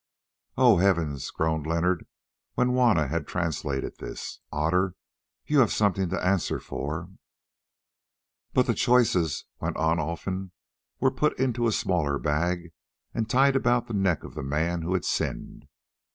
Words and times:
"Oh, 0.57 0.77
heavens!" 0.77 1.29
groaned 1.29 1.67
Leonard 1.67 2.07
when 2.55 2.69
Juanna 2.69 3.07
had 3.07 3.27
translated 3.27 3.99
this. 3.99 4.39
"Otter, 4.51 4.95
you 5.45 5.59
have 5.59 5.71
something 5.71 6.09
to 6.09 6.25
answer 6.25 6.59
for!" 6.59 7.11
"But 8.51 8.65
the 8.65 8.73
choicest," 8.73 9.45
went 9.59 9.77
on 9.77 9.99
Olfan, 9.99 10.53
"were 10.99 11.11
put 11.11 11.37
in 11.37 11.53
a 11.63 11.71
smaller 11.71 12.17
bag, 12.17 12.71
and 13.13 13.29
tied 13.29 13.55
about 13.55 13.85
the 13.85 13.93
neck 13.93 14.23
of 14.23 14.33
the 14.33 14.41
man 14.41 14.81
who 14.81 14.93
had 14.95 15.05
sinned. 15.05 15.67